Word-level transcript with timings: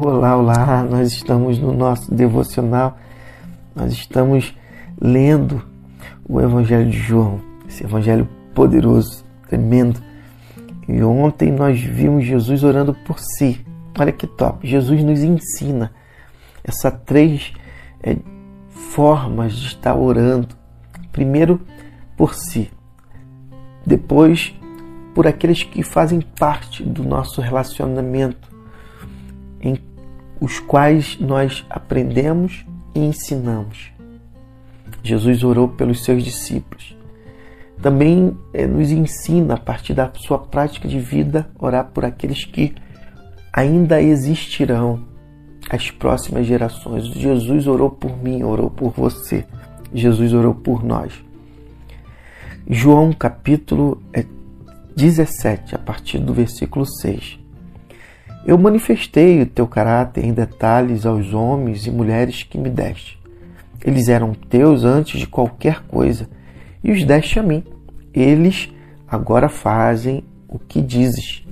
Olá, 0.00 0.36
olá, 0.36 0.84
nós 0.84 1.10
estamos 1.10 1.58
no 1.58 1.72
nosso 1.72 2.14
devocional, 2.14 2.96
nós 3.74 3.92
estamos 3.92 4.54
lendo 5.00 5.60
o 6.28 6.40
Evangelho 6.40 6.88
de 6.88 6.96
João, 6.96 7.40
esse 7.68 7.82
Evangelho 7.82 8.28
poderoso, 8.54 9.24
tremendo. 9.48 10.00
E 10.86 11.02
ontem 11.02 11.50
nós 11.50 11.80
vimos 11.80 12.24
Jesus 12.24 12.62
orando 12.62 12.94
por 12.94 13.18
si. 13.18 13.66
Olha 13.98 14.12
que 14.12 14.28
top! 14.28 14.64
Jesus 14.64 15.02
nos 15.02 15.20
ensina 15.24 15.90
essas 16.62 16.94
três 17.04 17.52
é, 18.00 18.16
formas 18.68 19.52
de 19.56 19.66
estar 19.66 19.96
orando. 19.96 20.54
Primeiro, 21.10 21.60
por 22.16 22.34
si. 22.36 22.70
Depois, 23.84 24.54
por 25.12 25.26
aqueles 25.26 25.64
que 25.64 25.82
fazem 25.82 26.20
parte 26.20 26.84
do 26.84 27.02
nosso 27.02 27.40
relacionamento 27.40 28.57
os 30.40 30.60
quais 30.60 31.18
nós 31.20 31.64
aprendemos 31.68 32.64
e 32.94 33.00
ensinamos. 33.00 33.92
Jesus 35.02 35.42
orou 35.44 35.68
pelos 35.68 36.04
seus 36.04 36.22
discípulos. 36.22 36.96
Também 37.80 38.36
é, 38.52 38.66
nos 38.66 38.90
ensina, 38.90 39.54
a 39.54 39.58
partir 39.58 39.94
da 39.94 40.10
sua 40.14 40.38
prática 40.38 40.88
de 40.88 40.98
vida, 40.98 41.48
orar 41.58 41.90
por 41.92 42.04
aqueles 42.04 42.44
que 42.44 42.74
ainda 43.52 44.02
existirão, 44.02 45.06
as 45.70 45.90
próximas 45.90 46.46
gerações. 46.46 47.04
Jesus 47.06 47.66
orou 47.66 47.90
por 47.90 48.16
mim, 48.22 48.42
orou 48.42 48.70
por 48.70 48.90
você. 48.90 49.44
Jesus 49.92 50.32
orou 50.32 50.54
por 50.54 50.82
nós. 50.82 51.12
João 52.68 53.12
capítulo 53.12 54.02
17, 54.96 55.74
a 55.74 55.78
partir 55.78 56.18
do 56.18 56.34
versículo 56.34 56.86
6. 56.86 57.38
Eu 58.46 58.56
manifestei 58.56 59.42
o 59.42 59.46
teu 59.46 59.66
caráter 59.66 60.24
em 60.24 60.32
detalhes 60.32 61.04
aos 61.04 61.34
homens 61.34 61.86
e 61.86 61.90
mulheres 61.90 62.42
que 62.42 62.56
me 62.56 62.70
deste. 62.70 63.18
Eles 63.84 64.08
eram 64.08 64.32
teus 64.32 64.84
antes 64.84 65.20
de 65.20 65.26
qualquer 65.26 65.82
coisa 65.84 66.28
e 66.82 66.90
os 66.90 67.04
deste 67.04 67.38
a 67.38 67.42
mim. 67.42 67.62
Eles 68.12 68.72
agora 69.06 69.48
fazem 69.48 70.24
o 70.48 70.58
que 70.58 70.80
dizes. 70.80 71.46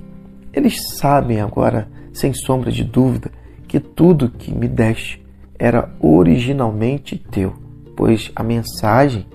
Eles 0.51 0.97
sabem 0.97 1.39
agora, 1.39 1.87
sem 2.11 2.33
sombra 2.33 2.71
de 2.71 2.83
dúvida, 2.83 3.31
que 3.67 3.79
tudo 3.79 4.29
que 4.29 4.51
me 4.51 4.67
deste 4.67 5.23
era 5.59 5.89
originalmente 5.99 7.17
teu, 7.17 7.53
pois 7.95 8.31
a 8.35 8.43
mensagem 8.43 9.25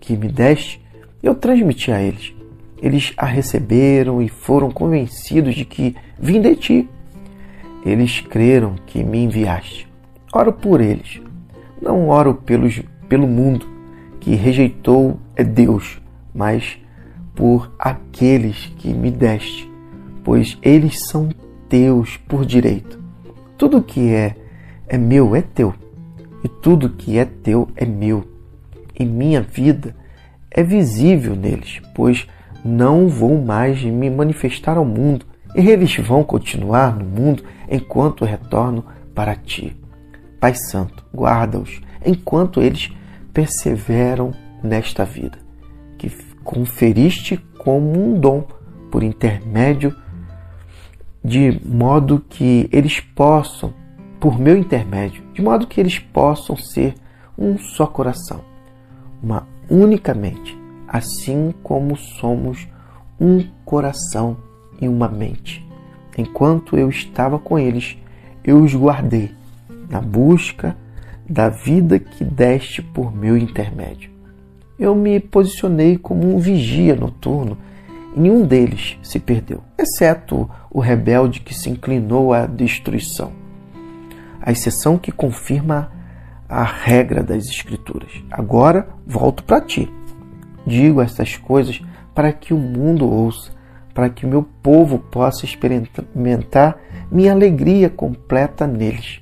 que 0.00 0.16
me 0.16 0.28
deste 0.28 0.82
eu 1.22 1.34
transmiti 1.34 1.92
a 1.92 2.00
eles. 2.00 2.34
Eles 2.82 3.12
a 3.16 3.24
receberam 3.24 4.20
e 4.20 4.28
foram 4.28 4.70
convencidos 4.70 5.54
de 5.54 5.64
que 5.64 5.94
vim 6.18 6.40
de 6.40 6.56
ti 6.56 6.88
eles 7.84 8.20
creram 8.20 8.76
que 8.86 9.02
me 9.02 9.24
enviaste. 9.24 9.88
Oro 10.32 10.52
por 10.52 10.80
eles. 10.80 11.20
Não 11.80 12.08
oro 12.08 12.34
pelos, 12.34 12.80
pelo 13.08 13.26
mundo 13.26 13.66
que 14.20 14.34
rejeitou 14.34 15.18
é 15.34 15.42
Deus, 15.42 16.00
mas 16.32 16.78
por 17.34 17.72
aqueles 17.78 18.72
que 18.78 18.94
me 18.94 19.10
deste, 19.10 19.68
pois 20.22 20.56
eles 20.62 21.06
são 21.08 21.30
teus 21.68 22.16
por 22.16 22.46
direito. 22.46 23.02
Tudo 23.58 23.82
que 23.82 24.12
é 24.12 24.36
é 24.86 24.96
meu 24.96 25.34
é 25.34 25.42
teu, 25.42 25.74
e 26.44 26.48
tudo 26.48 26.90
que 26.90 27.18
é 27.18 27.24
teu 27.24 27.68
é 27.74 27.84
meu. 27.84 28.24
E 28.98 29.04
minha 29.04 29.40
vida 29.40 29.96
é 30.50 30.62
visível 30.62 31.34
neles, 31.34 31.80
pois 31.94 32.28
não 32.64 33.08
vou 33.08 33.42
mais 33.42 33.82
me 33.82 34.08
manifestar 34.10 34.76
ao 34.76 34.84
mundo, 34.84 35.26
e 35.54 35.68
eles 35.68 35.96
vão 35.98 36.24
continuar 36.24 36.96
no 36.96 37.04
mundo 37.04 37.42
enquanto 37.70 38.24
retorno 38.24 38.84
para 39.14 39.34
ti. 39.34 39.76
Pai 40.40 40.54
Santo, 40.54 41.04
guarda-os 41.14 41.80
enquanto 42.04 42.60
eles 42.60 42.90
perseveram 43.32 44.32
nesta 44.62 45.04
vida, 45.04 45.38
que 45.98 46.10
conferiste 46.42 47.36
como 47.58 47.92
um 47.92 48.18
dom 48.18 48.44
por 48.90 49.02
intermédio 49.02 49.94
de 51.24 51.60
modo 51.64 52.24
que 52.28 52.68
eles 52.72 53.00
possam, 53.00 53.72
por 54.18 54.38
meu 54.38 54.56
intermédio, 54.56 55.22
de 55.32 55.40
modo 55.40 55.66
que 55.66 55.80
eles 55.80 55.98
possam 55.98 56.56
ser 56.56 56.94
um 57.38 57.58
só 57.58 57.86
coração, 57.86 58.40
uma 59.22 59.46
única 59.70 60.14
mente, 60.14 60.58
assim 60.92 61.54
como 61.62 61.96
somos 61.96 62.68
um 63.18 63.42
coração 63.64 64.36
e 64.78 64.86
uma 64.86 65.08
mente. 65.08 65.66
Enquanto 66.18 66.76
eu 66.76 66.90
estava 66.90 67.38
com 67.38 67.58
eles, 67.58 67.96
eu 68.44 68.62
os 68.62 68.74
guardei 68.74 69.30
na 69.88 70.00
busca 70.00 70.76
da 71.28 71.48
vida 71.48 71.98
que 71.98 72.22
deste 72.22 72.82
por 72.82 73.14
meu 73.14 73.38
intermédio. 73.38 74.10
Eu 74.78 74.94
me 74.94 75.18
posicionei 75.18 75.96
como 75.96 76.34
um 76.34 76.38
vigia 76.38 76.94
noturno 76.94 77.56
e 78.14 78.20
nenhum 78.20 78.44
deles 78.44 78.98
se 79.02 79.18
perdeu, 79.18 79.62
exceto 79.78 80.50
o 80.70 80.80
rebelde 80.80 81.40
que 81.40 81.54
se 81.54 81.70
inclinou 81.70 82.34
à 82.34 82.44
destruição. 82.44 83.32
A 84.42 84.52
exceção 84.52 84.98
que 84.98 85.12
confirma 85.12 85.90
a 86.48 86.64
regra 86.64 87.22
das 87.22 87.46
Escrituras. 87.46 88.10
Agora 88.30 88.88
volto 89.06 89.42
para 89.44 89.60
ti. 89.60 89.90
Digo 90.66 91.00
estas 91.00 91.36
coisas 91.36 91.82
para 92.14 92.32
que 92.32 92.54
o 92.54 92.58
mundo 92.58 93.08
ouça 93.08 93.52
para 93.94 94.08
que 94.08 94.24
o 94.24 94.28
meu 94.28 94.42
povo 94.62 94.98
possa 94.98 95.44
experimentar 95.44 96.78
minha 97.10 97.32
alegria 97.32 97.90
completa 97.90 98.66
neles. 98.66 99.20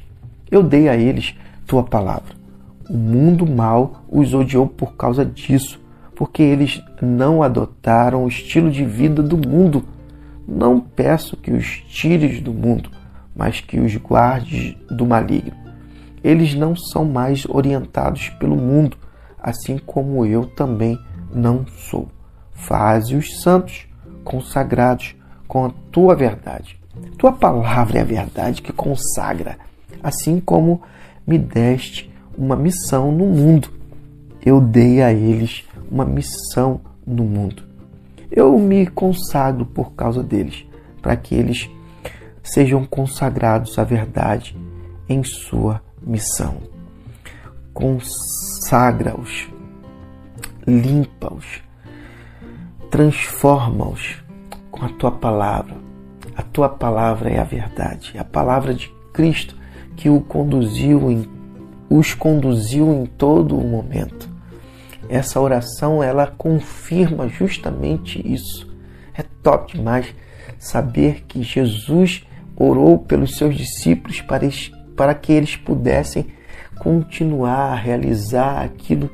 Eu 0.50 0.62
dei 0.62 0.88
a 0.88 0.96
eles 0.96 1.34
tua 1.66 1.82
palavra. 1.82 2.34
O 2.88 2.96
mundo 2.96 3.46
mal 3.46 4.04
os 4.08 4.34
odiou 4.34 4.66
por 4.66 4.94
causa 4.96 5.24
disso, 5.24 5.80
porque 6.14 6.42
eles 6.42 6.82
não 7.00 7.42
adotaram 7.42 8.24
o 8.24 8.28
estilo 8.28 8.70
de 8.70 8.84
vida 8.84 9.22
do 9.22 9.36
mundo. 9.36 9.84
Não 10.46 10.80
peço 10.80 11.36
que 11.36 11.52
os 11.52 11.82
tires 11.88 12.40
do 12.40 12.52
mundo, 12.52 12.90
mas 13.34 13.60
que 13.60 13.78
os 13.78 13.96
guardes 13.96 14.76
do 14.90 15.06
maligno. 15.06 15.54
Eles 16.22 16.54
não 16.54 16.76
são 16.76 17.04
mais 17.04 17.46
orientados 17.48 18.28
pelo 18.30 18.56
mundo, 18.56 18.96
assim 19.40 19.78
como 19.78 20.26
eu 20.26 20.44
também 20.44 20.98
não 21.32 21.66
sou. 21.66 22.08
Faze-os 22.52 23.40
santos 23.40 23.86
consagrados 24.24 25.14
com 25.48 25.64
a 25.64 25.70
tua 25.90 26.14
verdade. 26.14 26.78
Tua 27.16 27.32
palavra 27.32 27.98
é 27.98 28.02
a 28.02 28.04
verdade 28.04 28.62
que 28.62 28.72
consagra, 28.72 29.58
assim 30.02 30.40
como 30.40 30.82
me 31.26 31.38
deste 31.38 32.10
uma 32.36 32.56
missão 32.56 33.12
no 33.12 33.26
mundo. 33.26 33.70
Eu 34.44 34.60
dei 34.60 35.02
a 35.02 35.12
eles 35.12 35.64
uma 35.90 36.04
missão 36.04 36.80
no 37.06 37.24
mundo. 37.24 37.62
Eu 38.30 38.56
me 38.58 38.86
consagro 38.86 39.66
por 39.66 39.92
causa 39.92 40.22
deles, 40.22 40.64
para 41.02 41.16
que 41.16 41.34
eles 41.34 41.68
sejam 42.42 42.84
consagrados 42.84 43.78
à 43.78 43.84
verdade 43.84 44.56
em 45.08 45.22
sua 45.24 45.82
missão. 46.00 46.58
Consagra-os, 47.74 49.48
limpa-os, 50.66 51.62
transforma-os 52.90 54.22
com 54.70 54.84
a 54.84 54.88
tua 54.88 55.10
palavra. 55.10 55.76
A 56.36 56.42
tua 56.42 56.68
palavra 56.68 57.30
é 57.30 57.38
a 57.38 57.44
verdade, 57.44 58.16
a 58.18 58.24
palavra 58.24 58.72
de 58.72 58.88
Cristo 59.12 59.56
que 59.96 60.08
o 60.08 60.20
conduziu 60.20 61.10
em, 61.10 61.28
os 61.88 62.14
conduziu 62.14 62.90
em 62.92 63.04
todo 63.04 63.58
o 63.58 63.66
momento. 63.66 64.28
Essa 65.08 65.40
oração 65.40 66.02
ela 66.02 66.26
confirma 66.26 67.28
justamente 67.28 68.20
isso. 68.24 68.70
É 69.12 69.24
top 69.42 69.76
demais 69.76 70.14
saber 70.58 71.24
que 71.26 71.42
Jesus 71.42 72.24
orou 72.56 72.98
pelos 72.98 73.36
seus 73.36 73.56
discípulos 73.56 74.20
para, 74.20 74.48
para 74.96 75.14
que 75.14 75.32
eles 75.32 75.56
pudessem 75.56 76.26
continuar 76.78 77.72
a 77.72 77.74
realizar 77.74 78.62
aquilo 78.62 79.10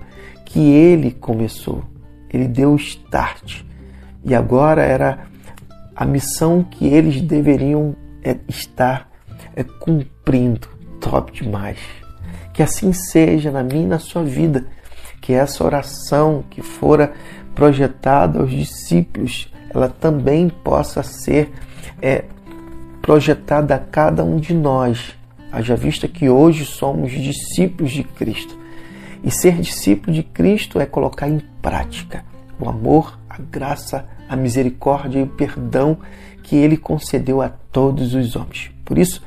que 0.47 0.61
ele 0.61 1.11
começou. 1.11 1.85
Ele 2.33 2.49
deu 2.49 2.73
o 2.73 2.77
start. 2.77 3.63
E 4.25 4.35
agora 4.35 4.83
era 4.83 5.27
a 5.95 6.05
missão 6.05 6.63
que 6.63 6.87
eles 6.87 7.21
deveriam 7.21 7.95
é, 8.23 8.37
estar 8.49 9.11
é, 9.55 9.63
cumprindo. 9.63 10.69
Top 11.01 11.31
demais. 11.31 11.79
Que 12.55 12.63
assim 12.63 12.93
seja 12.93 13.51
na 13.51 13.63
minha 13.63 13.85
e 13.85 13.89
na 13.89 13.99
sua 13.99 14.25
vida. 14.25 14.67
Que 15.21 15.35
essa 15.35 15.63
oração 15.63 16.45
que 16.49 16.63
fora 16.63 17.13
projetada 17.55 18.41
aos 18.41 18.51
discípulos, 18.51 19.53
ela 19.71 19.89
também 19.89 20.49
possa 20.49 21.03
ser 21.03 21.51
é, 22.01 22.25
projetada 23.03 23.75
a 23.75 23.79
cada 23.79 24.25
um 24.25 24.37
de 24.37 24.55
nós. 24.55 25.15
Haja 25.51 25.77
vista 25.77 26.07
que 26.07 26.29
hoje 26.29 26.65
somos 26.65 27.13
discípulos 27.13 27.93
de 27.93 28.05
Cristo. 28.05 28.57
E 29.23 29.31
ser 29.31 29.61
discípulo 29.61 30.13
de 30.13 30.23
Cristo 30.23 30.81
é 30.81 30.87
colocar 30.87 31.29
em 31.29 31.41
prática 31.61 32.25
o 32.59 32.69
amor, 32.69 33.19
a 33.29 33.39
graça, 33.39 34.07
a 34.29 34.37
misericórdia 34.37 35.21
e 35.21 35.23
o 35.23 35.27
perdão 35.27 35.99
que 36.43 36.57
ele 36.57 36.77
concedeu 36.77 37.43
a 37.43 37.49
todos 37.49 38.15
os 38.15 38.37
homens. 38.37 38.71
Por 38.85 38.99
isso, 38.99 39.23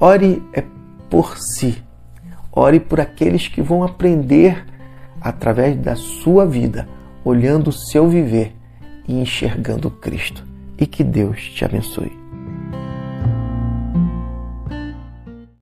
ore 0.00 0.42
é 0.52 0.64
por 1.10 1.38
si, 1.38 1.82
ore 2.52 2.80
por 2.80 3.00
aqueles 3.00 3.48
que 3.48 3.62
vão 3.62 3.84
aprender 3.84 4.64
através 5.20 5.76
da 5.76 5.96
sua 5.96 6.46
vida, 6.46 6.88
olhando 7.24 7.68
o 7.68 7.72
seu 7.72 8.08
viver 8.08 8.54
e 9.06 9.20
enxergando 9.20 9.90
Cristo. 9.90 10.44
E 10.78 10.86
que 10.86 11.02
Deus 11.02 11.42
te 11.50 11.64
abençoe. 11.64 12.17